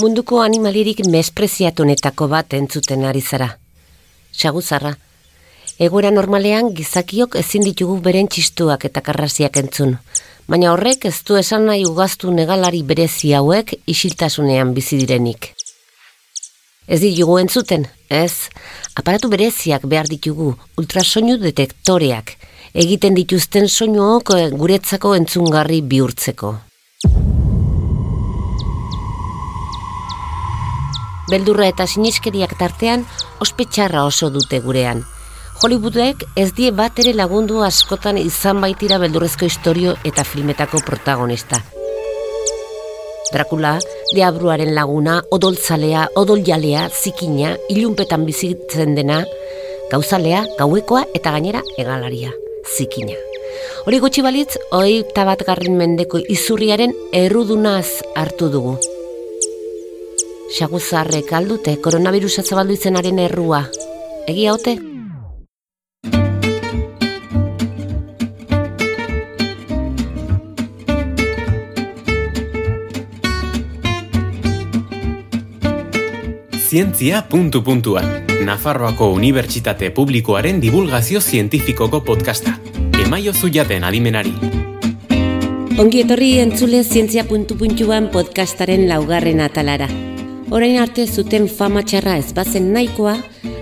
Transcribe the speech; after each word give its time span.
Munduko 0.00 0.38
animalirik 0.40 1.02
mespreziatunetako 1.04 2.24
bat 2.32 2.54
entzuten 2.56 3.02
ari 3.04 3.20
zara. 3.20 3.48
Saguzarra, 4.32 4.94
egoera 5.86 6.08
normalean 6.10 6.70
gizakiok 6.78 7.36
ezin 7.36 7.66
ditugu 7.66 7.98
beren 8.06 8.30
txistuak 8.32 8.86
eta 8.88 9.02
karraziak 9.04 9.58
entzun, 9.60 9.98
baina 10.48 10.72
horrek 10.72 11.04
ez 11.10 11.18
du 11.28 11.36
esan 11.36 11.68
nahi 11.68 11.84
ugaztu 11.84 12.32
negalari 12.32 12.80
berezi 12.82 13.34
hauek 13.36 13.74
isiltasunean 13.84 14.72
bizi 14.72 14.96
direnik. 14.96 15.52
Ez 16.88 17.02
ditugu 17.04 17.36
entzuten, 17.44 17.84
ez, 18.08 18.48
aparatu 18.96 19.28
bereziak 19.28 19.84
behar 19.84 20.08
ditugu, 20.08 20.54
ultrasoinu 20.80 21.36
detektoreak, 21.44 22.38
egiten 22.72 23.12
dituzten 23.20 23.68
soinuok 23.68 24.38
guretzako 24.56 25.16
entzungarri 25.20 25.84
bihurtzeko. 25.84 26.56
Beldurra 31.32 31.66
eta 31.72 31.88
siniskeriak 31.88 32.54
tartean 32.60 33.06
ospetsarra 33.40 34.04
oso 34.04 34.30
dute 34.30 34.60
gurean. 34.60 35.02
Hollywoodek 35.62 36.24
ez 36.36 36.50
die 36.56 36.72
bat 36.74 36.98
ere 36.98 37.12
lagundu 37.14 37.60
askotan 37.62 38.18
izan 38.18 38.60
baitira 38.64 38.98
beldurrezko 39.02 39.46
historio 39.46 39.94
eta 40.04 40.24
filmetako 40.26 40.82
protagonista. 40.86 41.60
Dracula, 43.32 43.76
deabruaren 44.12 44.74
laguna, 44.76 45.20
odoltzalea, 45.32 46.08
odoljalea, 46.20 46.88
zikina, 46.92 47.54
ilunpetan 47.72 48.26
bizitzen 48.28 48.96
dena, 48.98 49.22
gauzalea, 49.92 50.44
gauekoa 50.58 51.06
eta 51.16 51.32
gainera 51.32 51.62
egalaria, 51.80 52.34
zikina. 52.76 53.16
Hori 53.86 54.02
gutxi 54.04 54.24
balitz, 54.26 54.56
hoi 54.74 55.02
tabat 55.16 55.46
garrin 55.48 55.78
mendeko 55.80 56.20
izurriaren 56.36 56.92
errudunaz 57.24 58.02
hartu 58.16 58.50
dugu. 58.52 58.76
Xaguzarrek 60.52 61.30
aldute 61.32 61.78
koronavirusa 61.80 62.42
zabaldu 62.44 62.74
izenaren 62.76 63.20
errua. 63.24 63.62
Egia 64.28 64.52
ote? 64.52 64.74
Zientzia 76.60 77.24
puntu 77.32 77.64
puntuan. 77.64 78.04
Nafarroako 78.44 79.08
Unibertsitate 79.16 79.90
Publikoaren 79.90 80.60
divulgazio 80.60 81.20
zientifikoko 81.20 82.04
podcasta. 82.04 82.58
Emaio 83.06 83.32
zuiaten 83.32 83.88
adimenari. 83.88 84.36
Ongi 85.80 86.04
etorri 86.04 86.34
entzule 86.44 86.84
zientzia 86.84 87.24
puntu 87.24 87.56
puntuan 87.56 88.12
podcastaren 88.12 88.90
laugarren 88.92 89.40
atalara 89.40 89.88
orain 90.52 90.76
arte 90.76 91.06
zuten 91.08 91.48
fama 91.48 91.80
txarra 91.82 92.18
ez 92.20 92.34
bazen 92.36 92.68
nahikoa, 92.74 93.14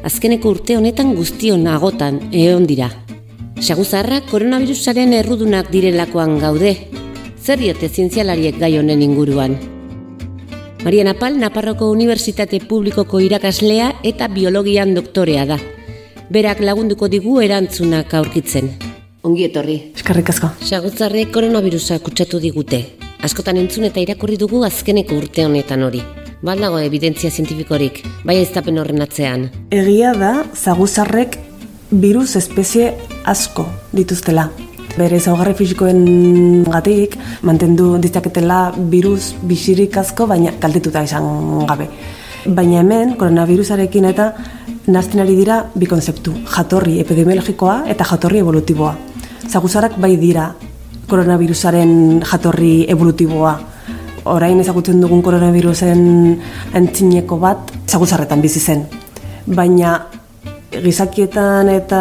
azkeneko 0.02 0.50
urte 0.56 0.74
honetan 0.76 1.14
guztion 1.14 1.68
agotan 1.70 2.18
egon 2.34 2.66
dira. 2.66 2.88
Saguzarra 3.62 4.18
koronavirusaren 4.30 5.12
errudunak 5.14 5.70
direlakoan 5.70 6.38
gaude, 6.42 6.72
zer 7.38 7.60
diote 7.62 7.88
zientzialariek 7.88 8.58
gai 8.58 8.72
honen 8.78 9.04
inguruan. 9.06 9.54
Maria 10.82 11.04
Napal, 11.04 11.36
Naparroko 11.38 11.90
Unibertsitate 11.92 12.58
Publikoko 12.66 13.20
irakaslea 13.20 13.92
eta 14.02 14.26
biologian 14.32 14.94
doktorea 14.96 15.44
da. 15.46 15.58
Berak 16.30 16.62
lagunduko 16.64 17.06
digu 17.12 17.36
erantzunak 17.44 18.14
aurkitzen. 18.16 18.72
Ongi 19.22 19.44
etorri. 19.46 19.76
Eskarrik 19.94 20.32
asko. 20.32 20.50
Saguzarre 20.64 21.26
koronavirusa 21.30 22.00
kutsatu 22.00 22.40
digute. 22.40 22.80
Askotan 23.20 23.60
entzun 23.60 23.84
eta 23.90 24.00
irakurri 24.00 24.40
dugu 24.40 24.64
azkeneko 24.64 25.20
urte 25.20 25.44
honetan 25.44 25.84
hori. 25.84 26.02
Baldago 26.40 26.78
evidentzia 26.80 27.28
zientifikorik, 27.28 27.98
bai 28.24 28.38
ez 28.40 28.48
horren 28.56 29.02
atzean. 29.04 29.50
Egia 29.70 30.14
da, 30.16 30.44
zaguzarrek 30.56 31.36
virus 31.90 32.34
espezie 32.36 32.94
asko 33.28 33.66
dituztela. 33.92 34.48
Bere 34.96 35.16
ezaugarri 35.16 35.52
fisikoen 35.52 36.64
gatik, 36.64 37.18
mantendu 37.42 37.98
ditzaketela 38.00 38.72
virus 38.88 39.34
bisirik 39.42 39.98
asko, 39.98 40.26
baina 40.26 40.52
kaltetuta 40.58 41.02
izan 41.04 41.66
gabe. 41.68 41.90
Baina 42.46 42.80
hemen, 42.80 43.16
koronavirusarekin 43.20 44.08
eta 44.08 44.32
nazten 44.86 45.20
ari 45.20 45.36
dira 45.36 45.66
bi 45.74 45.84
konzeptu, 45.84 46.32
jatorri 46.56 47.00
epidemiologikoa 47.00 47.82
eta 47.86 48.04
jatorri 48.14 48.40
evolutiboa. 48.40 48.94
Zaguzarrak 49.46 50.00
bai 50.00 50.16
dira 50.16 50.54
koronavirusaren 51.06 52.22
jatorri 52.24 52.86
evolutiboa, 52.88 53.58
orain 54.24 54.60
ezagutzen 54.60 55.00
dugun 55.00 55.22
koronavirusen 55.22 56.00
antzineko 56.74 57.38
bat 57.40 57.72
ezaguzarretan 57.86 58.40
bizi 58.40 58.60
zen. 58.60 58.86
Baina 59.46 59.96
gizakietan 60.70 61.68
eta 61.72 62.00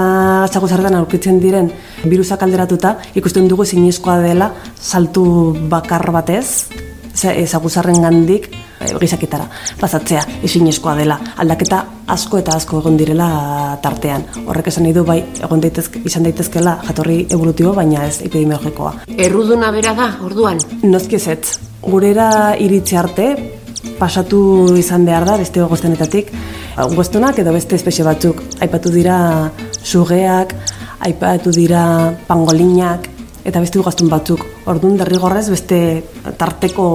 ezaguzarretan 0.49 0.99
aurkitzen 0.99 1.39
diren 1.41 1.71
virusak 2.05 2.43
alderatuta 2.45 2.95
ikusten 3.17 3.47
dugu 3.49 3.65
zinezkoa 3.65 4.19
dela 4.21 4.51
saltu 4.75 5.25
bakar 5.69 6.11
batez 6.13 6.69
ezaguzarren 7.19 8.01
gandik 8.01 8.47
eh, 8.79 8.93
gizaketara 8.99 9.47
pasatzea 9.79 10.21
ezinezkoa 10.43 10.95
dela. 10.95 11.17
Aldaketa 11.37 11.81
asko 12.07 12.39
eta 12.39 12.55
asko 12.55 12.79
egon 12.79 12.97
direla 12.99 13.77
tartean. 13.83 14.23
Horrek 14.45 14.69
esan 14.71 14.87
nahi 14.87 14.95
du 14.95 15.03
bai 15.03 15.19
egon 15.43 15.63
daitezke 15.65 16.03
izan 16.05 16.27
daitezkela 16.27 16.77
jatorri 16.87 17.25
evolutibo 17.29 17.73
baina 17.73 18.05
ez 18.07 18.21
epidemiologikoa. 18.21 18.93
Erruduna 19.17 19.73
bera 19.75 19.95
da 19.97 20.13
orduan? 20.23 20.61
Nozki 20.83 21.19
ez 21.19 21.68
gurera 21.81 22.55
iritsi 22.59 22.97
arte 22.97 23.27
pasatu 23.99 24.75
izan 24.77 25.05
behar 25.05 25.25
da 25.25 25.37
beste 25.37 25.61
goztenetatik 25.61 26.33
goztunak 26.95 27.39
edo 27.39 27.53
beste 27.55 27.75
espezie 27.75 28.03
batzuk 28.07 28.41
aipatu 28.61 28.91
dira 28.91 29.51
sugeak 29.83 30.55
aipatu 30.99 31.51
dira 31.55 32.13
pangolinak 32.27 33.07
eta 33.49 33.61
beste 33.63 33.81
gaztun 33.81 34.09
batzuk. 34.11 34.43
Orduan 34.69 34.97
derrigorrez 34.99 35.47
beste 35.49 35.79
tarteko 36.37 36.85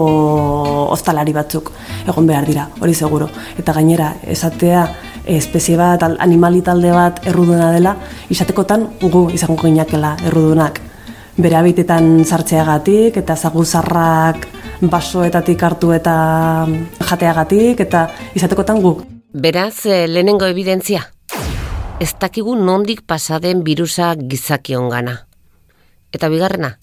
ostalari 0.95 1.33
batzuk 1.35 1.73
egon 2.07 2.29
behar 2.29 2.47
dira, 2.47 2.69
hori 2.81 2.95
seguro. 2.95 3.29
Eta 3.59 3.73
gainera 3.73 4.13
esatea 4.23 4.85
espezie 5.25 5.77
bat, 5.81 6.05
animali 6.05 6.61
talde 6.63 6.93
bat 6.93 7.23
erruduna 7.27 7.71
dela, 7.73 7.97
izatekotan 8.31 8.87
gu 9.01 9.29
izango 9.35 9.63
ginakela 9.65 10.15
errudunak. 10.27 10.81
Bere 11.35 11.57
abitetan 11.59 12.21
sartzeagatik 12.25 13.17
eta 13.25 13.35
zaguzarrak 13.35 14.47
basoetatik 14.91 15.63
hartu 15.63 15.93
eta 15.95 16.15
jateagatik 17.09 17.81
eta 17.81 18.09
izatekotan 18.35 18.81
guk. 18.83 19.05
Beraz, 19.35 19.87
eh, 19.87 20.07
lehenengo 20.09 20.47
evidentzia. 20.47 21.11
Ez 22.01 22.13
dakigu 22.21 22.55
nondik 22.57 23.03
pasaden 23.07 23.65
birusa 23.65 24.15
gizakion 24.15 24.89
gana. 24.91 25.27
Eta 26.13 26.29
bigarrena, 26.29 26.77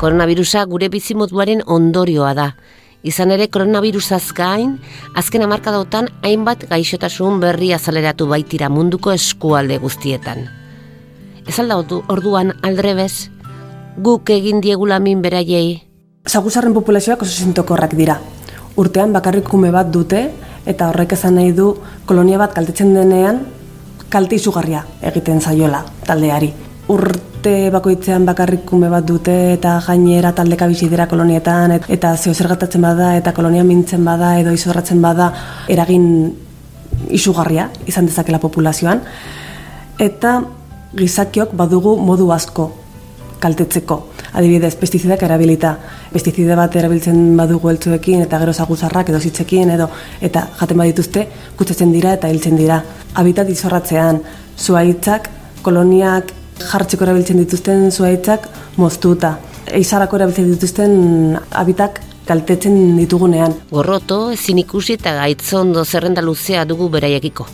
koronavirusa 0.00 0.64
gure 0.64 0.88
bizimoduaren 0.92 1.62
ondorioa 1.66 2.34
da. 2.34 2.50
Izan 3.06 3.30
ere 3.30 3.48
koronavirusaz 3.48 4.32
gain, 4.34 4.76
azken 5.14 5.46
amarkadautan 5.46 6.10
hainbat 6.22 6.66
gaixotasun 6.68 7.40
berri 7.40 7.72
azaleratu 7.72 8.26
baitira 8.26 8.68
munduko 8.68 9.12
eskualde 9.12 9.78
guztietan. 9.78 10.48
Ez 11.46 11.58
alda 11.62 11.78
orduan 12.08 12.52
aldrebez, 12.62 13.30
guk 13.96 14.28
egin 14.30 14.60
diegulamin 14.60 15.22
beraiei 15.22 15.85
Zaguzarren 16.26 16.74
populazioak 16.74 17.22
oso 17.22 17.44
zintokorrak 17.44 17.92
dira. 17.94 18.16
Urtean 18.76 19.12
bakarrik 19.14 19.46
kume 19.46 19.70
bat 19.70 19.92
dute 19.94 20.24
eta 20.66 20.88
horrek 20.90 21.12
esan 21.14 21.36
nahi 21.38 21.52
du 21.54 21.68
kolonia 22.06 22.38
bat 22.38 22.54
kaltetzen 22.54 22.90
denean 22.94 23.44
kalte 24.10 24.34
izugarria 24.34 24.82
egiten 25.06 25.40
zaiola 25.40 25.84
taldeari. 26.06 26.48
Urte 26.90 27.70
bakoitzean 27.70 28.26
bakarrik 28.26 28.64
kume 28.66 28.90
bat 28.90 29.06
dute 29.06 29.36
eta 29.54 29.76
gainera 29.86 30.32
taldeka 30.34 30.66
bizi 30.66 30.88
dira 30.90 31.06
kolonietan 31.06 31.76
eta 31.78 32.16
zeo 32.16 32.34
zer 32.34 32.48
bada 32.80 33.16
eta 33.16 33.32
kolonia 33.32 33.62
mintzen 33.64 34.04
bada 34.04 34.38
edo 34.40 34.50
izorratzen 34.50 35.00
bada 35.02 35.32
eragin 35.68 36.34
izugarria 37.10 37.70
izan 37.86 38.06
dezakela 38.06 38.38
populazioan. 38.38 39.00
Eta 39.98 40.42
gizakiok 40.96 41.54
badugu 41.54 41.96
modu 41.96 42.32
asko 42.32 42.85
kaltetzeko. 43.46 43.98
Adibidez, 44.36 44.74
pestizidak 44.80 45.22
erabilita. 45.26 45.76
Pestizide 46.12 46.56
bat 46.58 46.74
erabiltzen 46.76 47.36
badugu 47.38 47.70
heltzuekin 47.72 48.24
eta 48.26 48.40
gero 48.42 48.54
zaguzarrak 48.54 49.12
edo 49.12 49.20
zitzekin 49.20 49.72
edo 49.76 49.88
eta 50.28 50.46
jaten 50.60 50.82
badituzte 50.82 51.26
kutsatzen 51.58 51.94
dira 51.94 52.16
eta 52.18 52.30
hiltzen 52.32 52.58
dira. 52.58 52.80
Habitat 53.14 53.50
izorratzean, 53.52 54.20
zuaitzak, 54.58 55.30
koloniak 55.62 56.32
jartzeko 56.60 57.06
erabiltzen 57.06 57.40
dituzten 57.42 57.90
zuaitzak 57.92 58.48
moztuta. 58.80 59.36
Eizarako 59.76 60.20
erabiltzen 60.20 60.50
dituzten 60.54 61.38
habitak 61.50 62.00
kaltetzen 62.26 62.96
ditugunean. 62.98 63.54
Gorroto, 63.70 64.30
ezin 64.34 64.58
ikusi 64.62 64.96
eta 64.98 65.14
gaitzondo 65.20 65.84
zerrenda 65.84 66.24
luzea 66.24 66.64
dugu 66.66 66.88
beraiekiko. 66.90 67.46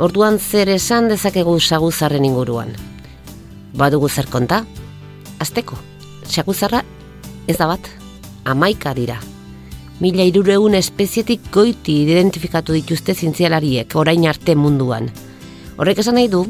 Orduan 0.00 0.38
zer 0.40 0.70
esan 0.72 1.10
dezakegu 1.12 1.58
saguzarren 1.60 2.24
inguruan. 2.24 2.72
Badugu 3.76 4.08
zer 4.08 4.26
konta? 4.32 4.64
Azteko, 5.40 5.76
xakuzarra 6.28 6.82
ez 7.48 7.56
da 7.56 7.66
bat, 7.70 7.86
amaika 8.44 8.92
dira. 8.94 9.16
mila 10.00 10.24
irureun 10.24 10.74
espezietik 10.74 11.50
goiti 11.52 11.98
identifikatu 12.06 12.72
dituzte 12.72 13.14
zientzialariek 13.14 13.96
orain 14.00 14.24
arte 14.28 14.54
munduan. 14.56 15.10
Horrek 15.76 15.98
esan 16.00 16.16
nahi 16.16 16.28
du, 16.32 16.40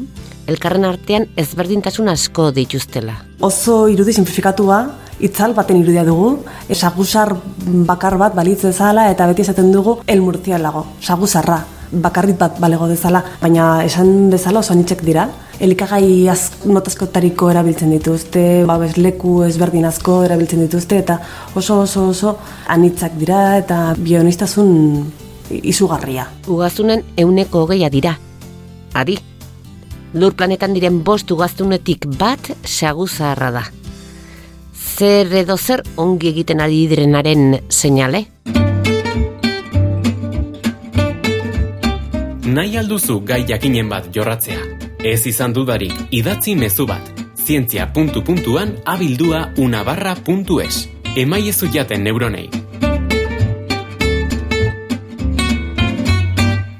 elkarren 0.47 0.87
artean 0.87 1.27
ezberdintasun 1.35 2.07
asko 2.07 2.51
dituztela. 2.55 3.17
Oso 3.39 3.87
irudi 3.91 4.13
simplifikatua, 4.15 4.79
itzal 5.19 5.53
baten 5.53 5.81
irudia 5.81 6.05
dugu, 6.07 6.45
saguzar 6.71 7.35
bakar 7.87 8.17
bat 8.17 8.35
balitz 8.35 8.61
dezala 8.63 9.09
eta 9.11 9.27
beti 9.27 9.43
esaten 9.43 9.71
dugu 9.71 9.99
elmurtialago, 10.07 10.85
saguzarra, 11.01 11.59
bakarrit 11.91 12.37
bat 12.39 12.59
balego 12.59 12.87
dezala, 12.87 13.23
baina 13.41 13.83
esan 13.85 14.29
dezala 14.31 14.59
oso 14.59 14.73
anitzek 14.73 15.03
dira. 15.05 15.27
Elikagai 15.61 16.27
az, 16.31 16.51
notazkotariko 16.65 17.51
erabiltzen 17.51 17.91
dituzte, 17.93 18.63
ba, 18.65 18.79
leku 18.97 19.41
ezberdin 19.45 19.85
asko 19.85 20.23
erabiltzen 20.25 20.63
dituzte, 20.65 21.01
eta 21.03 21.19
oso 21.55 21.81
oso 21.83 22.07
oso 22.09 22.37
anitzak 22.67 23.17
dira 23.19 23.57
eta 23.59 23.93
bionistasun 23.97 24.71
izugarria. 25.61 26.25
Ugazunen 26.47 27.03
euneko 27.17 27.65
hogeia 27.65 27.91
dira. 27.93 28.15
Adi, 28.93 29.19
lur 30.13 30.33
planetan 30.33 30.73
diren 30.73 31.03
bost 31.03 31.29
ugaztunetik 31.31 32.09
bat 32.17 32.51
saguzaharra 32.65 33.51
da 33.59 33.67
zer 35.01 35.31
edo 35.33 35.57
zer 35.57 35.81
ongi 35.97 36.29
egiten 36.29 36.61
ari 36.61 36.83
direnaren 36.91 37.55
seinale? 37.69 38.25
Nahi 42.51 42.73
alduzu 42.75 43.21
gai 43.23 43.45
jakinen 43.47 43.87
bat 43.87 44.09
jorratzea. 44.11 44.59
Ez 45.07 45.21
izan 45.29 45.53
dudarik 45.55 45.93
idatzi 46.11 46.51
mezu 46.59 46.83
bat. 46.89 47.05
Zientzia 47.39 47.85
puntu 47.95 48.25
puntuan 48.27 48.73
abildua 48.83 49.45
unabarra 49.55 50.17
puntu 50.25 50.57
es. 50.59 50.89
Emai 51.15 51.45
ezu 51.47 51.69
jaten 51.71 52.03
neuronei. 52.03 52.49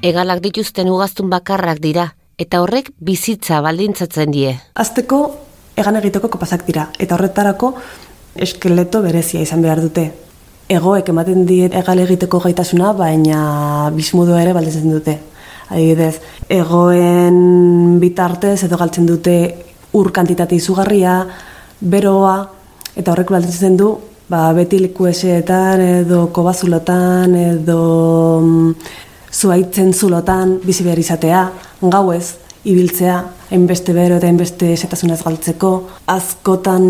Egalak 0.04 0.44
dituzten 0.44 0.92
ugaztun 0.92 1.32
bakarrak 1.32 1.80
dira, 1.80 2.10
eta 2.36 2.60
horrek 2.60 2.92
bizitza 3.00 3.62
baldintzatzen 3.64 4.36
die. 4.36 4.52
Azteko, 4.74 5.22
egan 5.80 5.96
egiteko 6.02 6.28
kopazak 6.36 6.68
dira, 6.68 6.90
eta 6.98 7.16
horretarako 7.16 7.72
eskeleto 8.36 9.00
berezia 9.00 9.40
izan 9.40 9.64
behar 9.64 9.80
dute. 9.80 10.10
Egoek 10.68 11.08
ematen 11.08 11.46
diet 11.48 11.72
egal 11.80 12.04
egiteko 12.04 12.44
gaitasuna, 12.44 12.92
baina 12.92 13.90
bismudo 13.96 14.36
ere 14.36 14.52
baldezen 14.52 14.90
dute. 14.92 15.20
Adibidez, 15.72 16.20
egoen 16.52 17.98
bitartez 18.02 18.58
edo 18.66 18.76
galtzen 18.76 19.06
dute 19.08 19.36
ur 19.96 20.10
kantitate 20.12 20.56
izugarria, 20.56 21.22
beroa, 21.80 22.36
eta 22.96 23.12
horrek 23.12 23.32
baldezen 23.32 23.76
du, 23.80 23.94
ba, 24.28 24.50
beti 24.56 24.80
liku 24.82 25.08
eseetan, 25.10 25.80
edo 26.02 26.26
kobazulotan, 26.34 27.34
edo 27.56 27.80
mm, 28.42 28.70
zuaitzen 29.32 29.92
zulotan, 29.92 30.58
bizi 30.64 30.84
behar 30.84 31.00
izatea, 31.00 31.42
gauez, 31.82 32.26
ibiltzea, 32.68 33.16
hainbeste 33.52 33.92
bero 33.96 34.16
eta 34.20 34.28
hainbeste 34.28 34.72
esetasunaz 34.76 35.20
galtzeko, 35.24 35.72
askotan 36.12 36.84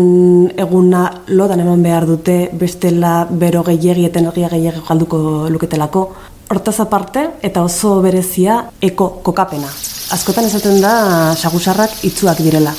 eguna 0.65 1.07
lodan 1.33 1.63
eman 1.63 1.81
behar 1.83 2.05
dute, 2.07 2.37
bestela 2.59 3.23
bero 3.29 3.63
gehiagi 3.67 4.05
eta 4.07 4.21
energia 4.21 4.51
gehiagi 4.53 4.83
galduko 4.87 5.49
luketelako. 5.49 6.05
Hortaz 6.49 6.79
aparte, 6.79 7.27
eta 7.41 7.63
oso 7.63 8.01
berezia, 8.01 8.59
eko 8.81 9.09
kokapena. 9.23 9.69
Askotan 10.13 10.45
esaten 10.45 10.81
da, 10.81 11.33
sagusarrak 11.35 12.03
itzuak 12.05 12.41
direla. 12.43 12.73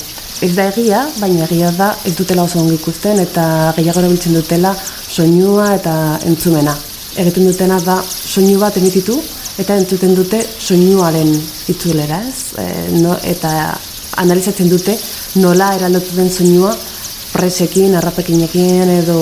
Ez 0.44 0.52
da 0.56 0.66
egia, 0.68 1.04
baina 1.20 1.46
egia 1.46 1.70
da 1.72 1.92
ez 2.04 2.12
dutela 2.18 2.44
oso 2.44 2.58
ongi 2.60 2.74
ikusten 2.76 3.20
eta 3.22 3.72
gehiago 3.76 4.02
erabiltzen 4.02 4.34
dutela 4.34 4.74
soinua 4.76 5.70
eta 5.76 5.94
entzumena. 6.26 6.74
Egiten 7.16 7.46
dutena 7.46 7.78
da 7.80 8.00
soinu 8.04 8.58
bat 8.58 8.76
emititu 8.76 9.14
eta 9.62 9.76
entzuten 9.78 10.14
dute 10.18 10.40
soinuaren 10.42 11.30
itzulera, 11.70 12.18
ez? 12.26 12.58
E, 12.58 12.66
no, 12.98 13.14
eta 13.22 13.52
analizatzen 14.22 14.68
dute 14.68 14.98
nola 15.38 15.70
eraldotu 15.78 16.18
den 16.18 16.30
soinua 16.30 16.74
presekin, 17.34 17.94
arrapekinekin 17.98 18.90
edo 19.00 19.18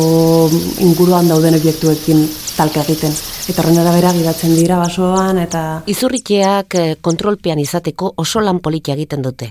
inguruan 0.84 1.28
dauden 1.28 1.60
obiektuekin 1.60 2.26
talka 2.56 2.82
egiten. 2.84 3.14
Eta 3.42 3.58
horren 3.58 3.80
arabera 3.82 4.12
gidatzen 4.14 4.52
dira 4.54 4.76
basoan 4.78 5.40
eta... 5.42 5.82
Izurrikeak 5.90 6.76
eh, 6.78 6.90
kontrolpean 7.02 7.58
izateko 7.58 8.12
oso 8.22 8.40
lan 8.40 8.60
politia 8.62 8.94
egiten 8.94 9.24
dute. 9.24 9.48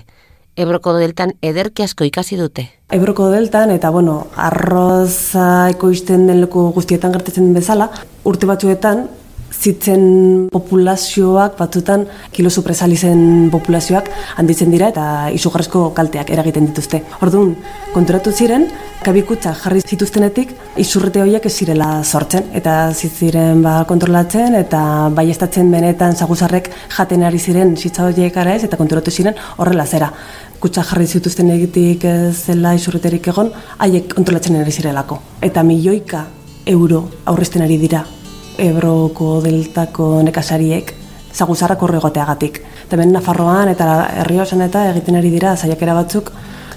Ebroko 0.56 0.94
deltan 0.96 1.34
ederki 1.44 1.84
asko 1.84 2.06
ikasi 2.08 2.38
dute. 2.40 2.64
Ebroko 2.92 3.28
deltan, 3.32 3.70
eta 3.72 3.90
bueno, 3.92 4.16
arroza 4.36 5.68
ekoizten 5.72 6.26
den 6.28 6.40
leku 6.40 6.70
guztietan 6.72 7.12
gertatzen 7.12 7.52
bezala, 7.56 7.90
urte 8.28 8.48
batzuetan, 8.48 9.06
zitzen 9.62 10.48
populazioak 10.50 11.54
batzutan 11.58 12.06
kilo 12.34 12.50
supresalizen 12.50 13.48
populazioak 13.52 14.08
handitzen 14.40 14.72
dira 14.74 14.88
eta 14.90 15.04
izugarrezko 15.36 15.84
kalteak 15.96 16.32
eragiten 16.34 16.66
dituzte. 16.70 17.02
Orduan, 17.22 17.54
konturatu 17.94 18.32
ziren, 18.32 18.66
kabikutza 19.06 19.54
jarri 19.62 19.82
zituztenetik 19.86 20.54
izurrete 20.82 21.22
horiek 21.22 21.46
ez 21.46 21.52
zirela 21.52 21.90
sortzen 22.02 22.48
eta 22.58 22.76
ziren 22.94 23.62
ba, 23.62 23.74
kontrolatzen 23.88 24.56
eta 24.58 24.82
baiestatzen 25.14 25.70
benetan 25.70 26.16
zaguzarrek 26.16 26.70
jaten 26.96 27.26
ari 27.28 27.38
ziren 27.38 27.76
zitza 27.76 28.06
horiek 28.08 28.36
ara 28.36 28.56
ez 28.56 28.64
eta 28.68 28.80
konturatu 28.80 29.10
ziren 29.14 29.38
horrela 29.58 29.86
zera. 29.86 30.10
Kutsa 30.62 30.84
jarri 30.86 31.06
zituzten 31.06 31.50
egitik 31.50 32.06
zela 32.32 32.74
izurreterik 32.78 33.28
egon, 33.34 33.50
haiek 33.82 34.14
kontrolatzen 34.14 34.60
ari 34.62 34.74
zirelako. 34.74 35.18
Eta 35.42 35.62
milioika 35.66 36.26
euro 36.70 37.08
aurrezten 37.26 37.66
ari 37.66 37.78
dira 37.82 38.04
Ebroko 38.60 39.40
deltako 39.44 40.22
nekasariek 40.26 40.92
zaguzarrak 41.32 41.82
horre 41.82 41.98
egoteagatik. 41.98 42.60
Eta 42.86 42.98
ben 43.00 43.12
Nafarroan 43.14 43.70
eta 43.72 43.88
herriosan 44.22 44.60
eta 44.66 44.84
egiten 44.90 45.16
ari 45.16 45.30
dira 45.32 45.54
zaiakera 45.56 45.94
batzuk 45.96 46.32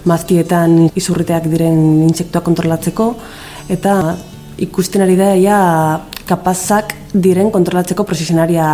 maztietan 0.05 0.77
izurriteak 0.95 1.49
diren 1.51 1.79
intsektuak 2.07 2.45
kontrolatzeko 2.45 3.09
eta 3.73 4.15
ikusten 4.61 5.03
ari 5.03 5.17
da 5.19 5.33
ja 5.35 5.59
kapazak 6.29 6.95
diren 7.13 7.51
kontrolatzeko 7.51 8.05
prozesionaria 8.07 8.67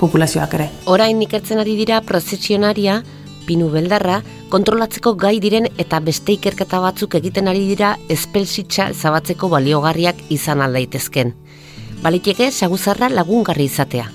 populazioak 0.00 0.56
ere. 0.56 0.70
Orain 0.90 1.20
ikertzen 1.22 1.60
ari 1.60 1.76
dira 1.76 2.00
prozesionaria 2.06 3.02
pinu 3.44 3.68
beldarra 3.68 4.22
kontrolatzeko 4.48 5.14
gai 5.20 5.36
diren 5.42 5.68
eta 5.76 6.00
beste 6.00 6.32
ikerketa 6.38 6.80
batzuk 6.80 7.18
egiten 7.20 7.50
ari 7.50 7.66
dira 7.68 7.96
espelsitza 8.08 8.92
zabatzeko 8.94 9.50
baliogarriak 9.52 10.30
izan 10.32 10.64
aldaitezken 10.64 11.34
baliteke 12.04 12.50
saguzarra 12.52 13.08
lagungarri 13.08 13.64
izatea. 13.64 14.10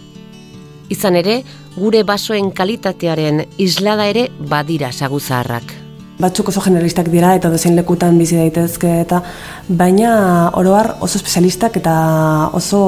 Izan 0.93 1.17
ere, 1.17 1.39
gure 1.75 2.03
basoen 2.05 2.51
kalitatearen 2.53 3.43
islada 3.61 4.05
ere 4.09 4.27
badira 4.51 4.91
saguzarrak. 4.91 5.73
Batzuk 6.19 6.51
oso 6.51 6.61
generalistak 6.61 7.07
dira 7.09 7.31
eta 7.37 7.49
dozein 7.49 7.77
lekutan 7.79 8.17
bizi 8.19 8.37
daitezke 8.37 8.89
eta 9.05 9.21
baina 9.69 10.11
oroar 10.59 10.97
oso 10.99 11.17
espezialistak 11.17 11.79
eta 11.79 11.93
oso 12.53 12.81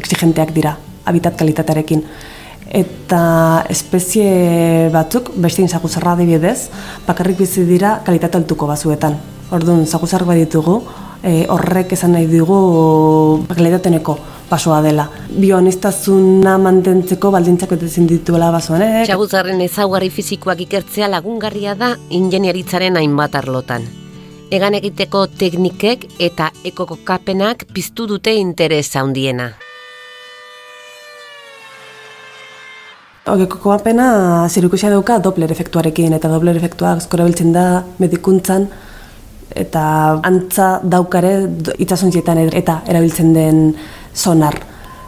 exigenteak 0.00 0.52
dira 0.56 0.76
habitat 1.06 1.38
kalitatearekin. 1.38 2.02
Eta 2.70 3.20
espezie 3.72 4.90
batzuk, 4.94 5.32
beste 5.42 5.66
saguzarra 5.66 6.12
adibidez, 6.14 6.70
bakarrik 7.06 7.40
bizi 7.40 7.64
dira 7.66 7.96
kalitate 8.06 8.38
altuko 8.38 8.68
bazuetan. 8.70 9.16
Orduan, 9.50 9.86
saguzarrak 9.86 10.28
baditugu, 10.28 10.76
e, 11.22 11.46
horrek 11.48 11.92
esan 11.96 12.12
nahi 12.16 12.26
dugu 12.30 13.44
bakledateneko 13.48 14.18
pasoa 14.50 14.80
dela. 14.82 15.06
Bionistazuna 15.30 16.56
mantentzeko 16.58 17.30
baldintzak 17.30 17.76
betetzen 17.76 18.08
dituela 18.10 18.50
basoan, 18.50 18.82
eh? 18.82 19.06
Txaguzarren 19.06 19.62
ezaugarri 19.64 20.10
fizikoak 20.10 20.64
ikertzea 20.66 21.08
lagungarria 21.12 21.76
da 21.78 21.94
ingenieritzaren 22.10 22.98
hainbat 22.98 23.38
arlotan. 23.38 23.86
Egan 24.50 24.74
egiteko 24.74 25.28
teknikek 25.38 26.08
eta 26.18 26.50
ekokokapenak 26.66 27.68
piztu 27.74 28.08
dute 28.10 28.34
interesa 28.34 29.04
handiena. 29.04 29.52
Ogeko 33.30 33.60
koapena 33.62 34.48
zirukusia 34.48 34.90
dauka 34.90 35.20
Doppler 35.22 35.52
efektuarekin, 35.54 36.16
eta 36.16 36.26
Doppler 36.32 36.56
efektuak 36.58 36.98
askora 36.98 37.28
biltzen 37.28 37.52
da 37.54 37.84
medikuntzan, 38.02 38.66
eta 39.54 40.20
antza 40.22 40.80
daukare 40.82 41.32
itsasontzietan 41.78 42.38
eta 42.52 42.82
erabiltzen 42.88 43.32
den 43.34 43.62
sonar 44.14 44.54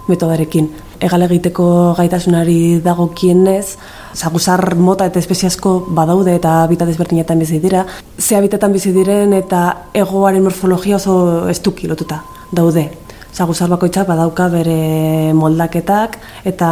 metodarekin. 0.08 0.70
Egal 1.02 1.24
egiteko 1.26 1.66
gaitasunari 1.98 2.80
dagokienez, 2.82 3.76
zaguzar 4.14 4.76
mota 4.78 5.06
eta 5.08 5.18
espeziasko 5.18 5.72
badaude 5.96 6.36
eta 6.38 6.60
habitat 6.62 6.92
ezberdinetan 6.92 7.40
bizi 7.42 7.58
dira. 7.62 7.84
Ze 8.18 8.36
habitatan 8.36 8.72
bizi 8.72 8.92
diren 8.94 9.32
eta 9.34 9.62
egoaren 9.94 10.42
morfologia 10.42 10.96
oso 10.96 11.48
estuki 11.50 11.90
lotuta 11.90 12.22
daude. 12.52 12.90
Zaguzar 13.32 13.70
bakoitzak 13.72 14.06
badauka 14.06 14.48
bere 14.52 15.32
moldaketak 15.34 16.18
eta 16.44 16.70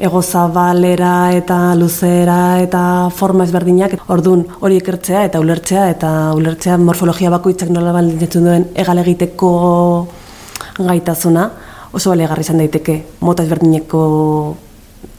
ego 0.00 0.22
zabalera 0.22 1.32
eta 1.36 1.74
luzera 1.76 2.60
eta 2.64 2.82
forma 3.12 3.44
ezberdinak 3.44 4.08
ordun 4.08 4.46
hori 4.60 4.78
ikertzea 4.80 5.26
eta 5.28 5.40
ulertzea 5.44 5.88
eta 5.92 6.10
ulertzea 6.36 6.78
morfologia 6.80 7.30
bakoitzak 7.36 7.68
nola 7.74 7.92
baldintzen 7.92 8.48
duen 8.48 8.66
egal 8.74 9.02
egiteko 9.04 9.50
gaitasuna 10.78 11.50
oso 11.92 12.14
baliagarri 12.14 12.46
izan 12.46 12.62
daiteke 12.62 12.96
mota 13.20 13.44
ezberdineko 13.44 14.00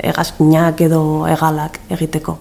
hegazkinak 0.02 0.82
edo 0.88 1.02
hegalak 1.30 1.78
egiteko. 1.98 2.40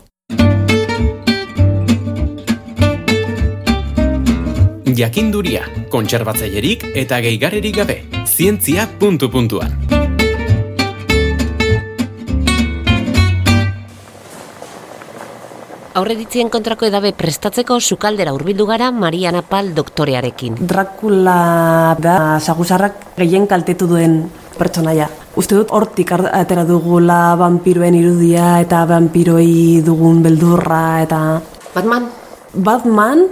Jakinduria, 5.01 5.63
kontserbatzailerik 5.93 6.91
eta 7.05 7.21
gehigarririk 7.25 7.79
gabe, 7.81 8.03
zientzia 8.27 8.89
puntu 9.01 9.31
puntuan. 9.33 9.80
Aurreditzien 15.91 16.47
kontrako 16.55 16.87
edabe 16.87 17.11
prestatzeko 17.19 17.81
sukaldera 17.83 18.31
hurbildu 18.31 18.63
gara 18.69 18.93
Mariana 18.95 19.41
Pal 19.43 19.73
doktorearekin. 19.75 20.61
Dracula 20.63 21.97
da 21.99 22.39
sagusarrak 22.39 23.17
gehien 23.17 23.49
kaltetu 23.51 23.89
duen 23.91 24.21
pertsonaia. 24.55 25.09
Uste 25.35 25.59
dut 25.59 25.75
hortik 25.75 26.13
atera 26.15 26.63
dugula 26.69 27.35
vampiroen 27.41 27.99
irudia 27.99 28.61
eta 28.63 28.85
vampiroi 28.87 29.83
dugun 29.83 30.23
beldurra 30.23 31.03
eta 31.03 31.21
Batman, 31.75 32.07
Batman 32.55 33.27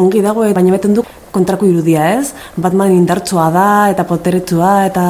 ongi 0.00 0.24
dago 0.24 0.48
baina 0.48 0.72
beten 0.72 0.96
du 0.96 1.04
kontrako 1.32 1.66
irudia 1.68 2.04
ez. 2.18 2.32
Batman 2.56 2.92
indartsua 2.92 3.48
da 3.54 3.66
eta 3.92 4.04
poteretsua 4.08 4.72
eta 4.88 5.04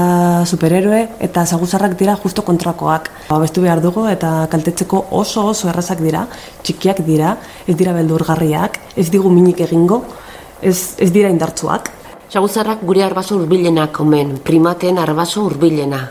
superheroe 0.46 1.04
eta 1.24 1.44
saguzarrak 1.46 1.96
dira 1.98 2.16
justo 2.22 2.44
kontrakoak. 2.46 3.10
Babestu 3.28 3.64
behar 3.64 3.82
dugu 3.84 4.06
eta 4.10 4.46
kaltetzeko 4.50 5.06
oso 5.10 5.46
oso 5.52 5.68
errazak 5.72 6.02
dira, 6.04 6.26
txikiak 6.62 7.02
dira, 7.06 7.36
ez 7.66 7.76
dira 7.76 7.96
beldurgarriak, 7.96 8.80
ez 8.96 9.08
digu 9.10 9.30
minik 9.30 9.60
egingo, 9.66 10.02
ez, 10.62 10.94
ez 10.98 11.10
dira 11.12 11.28
indartsuak. 11.28 11.92
saguzarrak 12.28 12.82
gure 12.84 13.02
arbaso 13.02 13.38
hurbilenak 13.38 14.00
omen, 14.00 14.38
primateen 14.44 14.98
arbaso 14.98 15.46
hurbilena. 15.46 16.10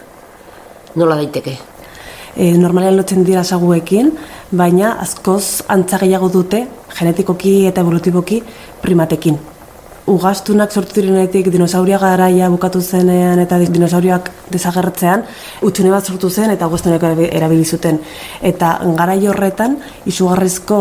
Nola 0.96 1.16
daiteke? 1.16 1.58
e, 2.38 2.54
normalean 2.58 2.98
lotzen 2.98 3.26
dira 3.26 3.44
saguekin, 3.44 4.14
baina 4.52 4.94
askoz 5.04 5.64
antza 5.74 6.00
gehiago 6.04 6.30
dute 6.34 6.64
genetikoki 6.98 7.60
eta 7.72 7.84
evolutiboki 7.86 8.42
primatekin. 8.84 9.40
Ugastunak 10.08 10.72
sortu 10.72 11.02
direnetik 11.02 11.50
dinosauria 11.52 11.98
garaia 12.00 12.48
bukatu 12.48 12.80
zenean 12.80 13.42
eta 13.44 13.58
dinosaurioak 13.60 14.30
desagertzean, 14.54 15.26
utxune 15.68 15.92
bat 15.92 16.08
sortu 16.08 16.30
zen 16.32 16.54
eta 16.54 16.70
ugastunak 16.72 17.04
erabili 17.28 17.66
zuten. 17.66 18.00
Eta 18.40 18.70
garai 18.96 19.20
horretan 19.28 19.76
izugarrizko 20.08 20.78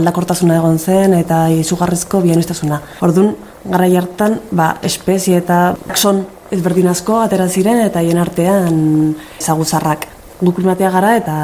aldakortasuna 0.00 0.58
egon 0.58 0.82
zen 0.82 1.14
eta 1.20 1.44
izugarrizko 1.54 2.18
bienestasuna. 2.26 2.80
Ordun 3.06 3.30
garai 3.64 3.92
hartan 3.96 4.40
ba, 4.50 4.72
espezie 4.82 5.38
eta 5.38 5.76
son 5.94 6.24
ezberdin 6.50 6.90
asko 6.90 7.20
atera 7.22 7.46
ziren 7.46 7.84
eta 7.86 8.02
hien 8.02 8.18
artean 8.18 9.14
zaguzarrak. 9.38 10.08
Guk 10.42 10.58
primatea 10.58 10.90
gara 10.90 11.14
eta 11.20 11.38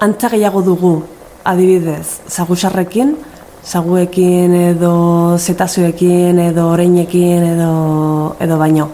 antza 0.00 0.32
gehiago 0.32 0.64
dugu 0.64 0.96
adibidez 1.44 2.22
zagusarrekin, 2.32 3.16
zaguekin 3.66 4.54
edo 4.54 5.38
zetazuekin 5.38 6.38
edo 6.38 6.68
oreinekin 6.70 7.42
edo, 7.54 8.36
edo 8.40 8.58
baino. 8.58 8.90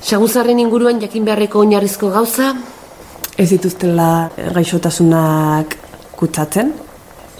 Saguzarren 0.00 0.58
inguruan 0.58 1.00
jakin 1.00 1.24
beharreko 1.24 1.60
oinarrizko 1.60 2.10
gauza, 2.10 2.54
Ez 3.34 3.48
dituztela 3.50 4.30
gaixotasunak 4.54 5.72
kutsatzen. 6.14 6.68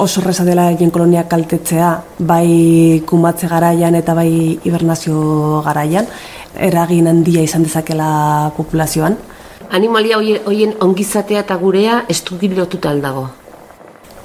Oso 0.03 0.21
erreza 0.25 0.43
dela 0.43 0.65
egin 0.73 0.91
koloniak 0.91 1.29
kaltetzea, 1.31 1.91
bai 2.19 3.03
kumatze 3.07 3.47
garaian 3.47 3.95
eta 3.95 4.17
bai 4.19 4.59
hibernazio 4.65 5.61
garaian, 5.63 6.09
eragin 6.59 7.07
handia 7.07 7.47
izan 7.47 7.63
dezakela 7.63 8.51
populazioan. 8.57 9.17
animalia 9.71 10.19
hoien, 10.19 10.75
ongizatea 10.81 11.41
eta 11.41 11.55
gurea 11.57 12.05
estuki 12.09 12.49
lotuta 12.49 12.91
aldago. 12.91 13.29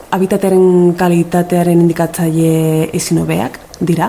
Habitatearen 0.10 0.96
kalitatearen 0.98 1.84
indikatzaile 1.84 2.90
ezin 2.98 3.20
hobeak 3.22 3.60
dira. 3.86 4.08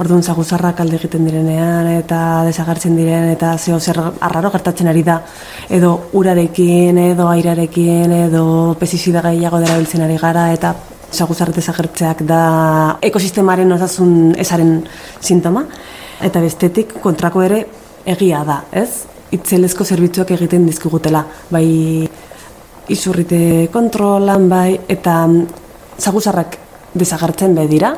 Orduan 0.00 0.24
zaguzarrak 0.24 0.80
alde 0.80 0.96
egiten 0.96 1.26
direnean 1.28 1.86
eta 1.92 2.18
desagertzen 2.46 2.96
diren 2.96 3.28
eta 3.30 3.52
zeo 3.58 3.76
zer 3.78 4.00
arraro 4.00 4.50
gertatzen 4.54 4.88
ari 4.88 5.04
da. 5.04 5.18
Edo 5.68 5.92
urarekin, 6.16 6.96
edo 7.12 7.28
airarekin, 7.28 8.16
edo 8.24 8.44
pestizida 8.80 9.20
gehiago 9.28 9.60
derabiltzen 9.60 10.06
ari 10.06 10.16
gara 10.22 10.48
eta 10.56 10.72
zaguzar 11.12 11.52
desagertzeak 11.52 12.24
da 12.26 12.42
ekosistemaren 13.04 13.76
osasun 13.76 14.34
ezaren 14.40 14.78
sintoma. 15.20 15.66
Eta 16.24 16.40
bestetik 16.40 16.96
kontrako 17.04 17.44
ere 17.44 17.66
egia 18.16 18.40
da, 18.48 18.62
ez? 18.72 19.04
Itzelezko 19.34 19.84
zerbitzuak 19.84 20.30
egiten 20.38 20.64
dizkigutela, 20.66 21.24
bai 21.50 22.08
izurrite 22.88 23.68
kontrolan 23.72 24.48
bai, 24.48 24.80
eta 24.88 25.24
zaguzarrak 25.98 26.58
desagertzen 26.94 27.54
be 27.54 27.66
dira, 27.70 27.94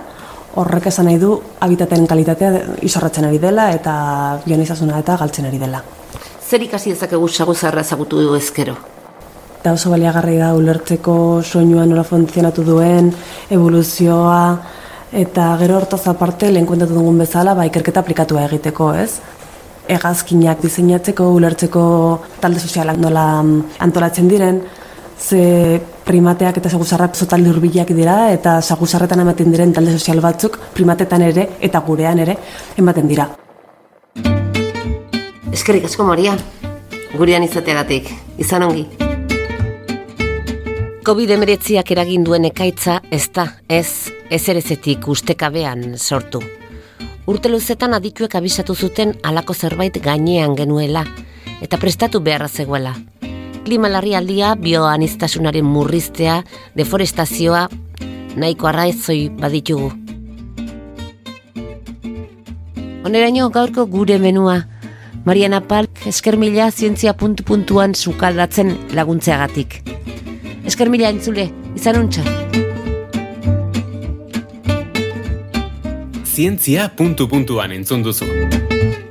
horrek 0.57 0.89
esan 0.89 1.09
nahi 1.11 1.19
du 1.21 1.35
habitaten 1.61 2.07
kalitatea 2.09 2.79
izorratzen 2.87 3.29
ari 3.29 3.39
dela 3.39 3.69
eta 3.75 3.95
ionizasuna 4.49 4.99
eta 5.03 5.17
galtzen 5.21 5.49
ari 5.51 5.61
dela. 5.61 5.83
Zer 6.47 6.63
ikasi 6.63 6.95
dezakegu 6.95 7.29
saguzarra 7.29 7.83
ezagutu 7.85 8.23
du 8.23 8.35
ezkero? 8.39 8.77
Eta 9.61 9.75
oso 9.75 9.91
baliagarri 9.91 10.37
da 10.39 10.53
ulertzeko 10.55 11.43
soinua 11.43 11.85
nola 11.91 12.05
funtzionatu 12.07 12.63
duen, 12.65 13.11
evoluzioa, 13.51 14.43
eta 15.13 15.49
gero 15.61 15.81
hortaz 15.81 16.05
aparte 16.11 16.53
lehen 16.53 16.67
kontatu 16.67 16.95
dugun 16.95 17.19
bezala, 17.19 17.55
ba, 17.55 17.67
ikerketa 17.67 18.05
aplikatua 18.05 18.47
egiteko, 18.47 18.93
ez? 18.95 19.19
Hegazkinak 19.89 20.63
diseinatzeko, 20.63 21.29
ulertzeko 21.37 21.85
talde 22.41 22.61
sozialak 22.61 22.99
nola 22.99 23.27
mm, 23.43 23.79
antolatzen 23.87 24.29
diren, 24.29 24.61
ze 25.19 25.81
primateak 26.05 26.59
eta 26.61 26.71
saguzarrak 26.71 27.17
oso 27.17 27.27
talde 27.27 27.51
hurbilak 27.51 27.89
dira 27.97 28.31
eta 28.33 28.61
saguzarretan 28.61 29.25
ematen 29.25 29.51
diren 29.51 29.73
talde 29.73 29.97
sozial 29.97 30.21
batzuk 30.21 30.59
primatetan 30.75 31.23
ere 31.23 31.49
eta 31.61 31.81
gurean 31.81 32.19
ere 32.19 32.37
ematen 32.77 33.09
dira. 33.09 33.31
Eskerrik 35.53 35.87
asko 35.89 36.05
Maria, 36.05 36.37
gurean 37.17 37.43
izateagatik, 37.43 38.13
izan 38.39 38.67
ongi. 38.69 38.85
COVID-19ak 41.07 41.91
eragin 41.95 42.25
duen 42.27 42.45
ekaitza 42.45 43.01
ez 43.15 43.29
da, 43.33 43.47
ez, 43.71 44.11
ez 44.29 44.43
erezetik 44.51 45.07
ustekabean 45.09 45.95
sortu. 45.97 46.43
Urte 47.27 47.51
luzetan 47.51 47.91
adituek 47.97 48.37
abisatu 48.39 48.77
zuten 48.79 49.17
halako 49.27 49.55
zerbait 49.55 49.97
gainean 49.99 50.53
genuela, 50.55 51.03
eta 51.59 51.79
prestatu 51.83 52.21
beharra 52.23 52.47
zegoela. 52.47 52.93
Klima 53.67 53.91
larrialdia, 53.91 54.53
bioanistasunaren 54.55 55.67
murriztea, 55.67 56.37
deforestazioa, 56.79 57.65
nahiko 58.39 58.71
arraizoi 58.71 59.27
baditugu. 59.41 59.91
Oneraino 63.07 63.51
gaurko 63.51 63.89
gure 63.91 64.21
menua, 64.23 64.61
Mariana 65.27 65.65
Palk 65.67 66.07
esker 66.07 66.39
mila 66.39 66.71
zientzia 66.71 67.17
puntu 67.19 67.43
puntuan 67.43 67.99
sukaldatzen 67.99 68.71
laguntzeagatik. 68.95 69.81
Esker 70.63 70.95
mila 70.95 71.11
entzule, 71.11 71.51
izan 71.75 72.05
untxa. 72.05 72.23
Zientzia 76.37 76.91
puntu 76.93 77.25
puntuan 77.33 77.73
entzun 77.73 78.03
duzu. 78.05 78.27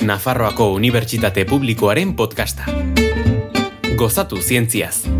Nafarroako 0.05 0.67
Unibertsitate 0.77 1.48
Publikoaren 1.50 2.13
podcasta. 2.13 2.70
Gozatu 3.98 4.38
zientziaz. 4.38 5.14